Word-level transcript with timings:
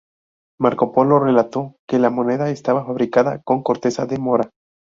Marco 0.59 0.91
Polo 0.91 1.19
relató 1.19 1.75
que 1.87 1.99
la 1.99 2.09
moneda 2.09 2.49
estaba 2.49 2.83
fabricada 2.83 3.39
con 3.43 3.61
corteza 3.61 4.07
de 4.07 4.17
mora. 4.17 4.49